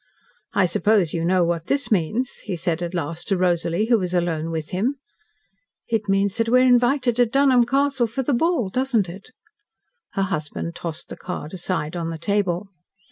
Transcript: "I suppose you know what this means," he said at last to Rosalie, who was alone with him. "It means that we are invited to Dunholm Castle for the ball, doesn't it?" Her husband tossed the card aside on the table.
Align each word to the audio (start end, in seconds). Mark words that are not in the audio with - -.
"I 0.53 0.65
suppose 0.65 1.13
you 1.13 1.23
know 1.23 1.43
what 1.43 1.67
this 1.67 1.91
means," 1.91 2.37
he 2.45 2.55
said 2.55 2.81
at 2.81 2.95
last 2.95 3.27
to 3.27 3.37
Rosalie, 3.37 3.85
who 3.85 3.99
was 3.99 4.15
alone 4.15 4.49
with 4.49 4.71
him. 4.71 4.95
"It 5.87 6.09
means 6.09 6.37
that 6.37 6.49
we 6.49 6.61
are 6.61 6.65
invited 6.65 7.17
to 7.17 7.27
Dunholm 7.27 7.67
Castle 7.67 8.07
for 8.07 8.23
the 8.23 8.33
ball, 8.33 8.69
doesn't 8.69 9.07
it?" 9.09 9.29
Her 10.13 10.23
husband 10.23 10.73
tossed 10.75 11.09
the 11.09 11.17
card 11.17 11.53
aside 11.53 11.95
on 11.95 12.09
the 12.09 12.17
table. 12.17 12.69